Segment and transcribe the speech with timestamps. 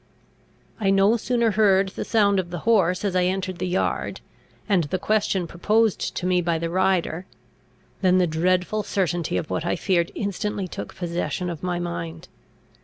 [0.79, 4.19] I no sooner heard the sound of the horse as I entered the yard,
[4.67, 7.27] and the question proposed to me by the rider,
[8.01, 12.29] than the dreadful certainty of what I feared instantly took possession of my mind.